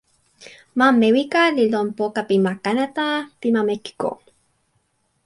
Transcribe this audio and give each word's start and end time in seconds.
ma 0.77 0.87
Mewika 0.99 1.43
li 1.57 1.65
lon 1.73 1.87
poka 1.99 2.21
pi 2.29 2.35
ma 2.45 2.53
Kanata 2.63 3.07
pi 3.39 3.47
ma 3.55 3.61
Mekiko. 3.67 4.11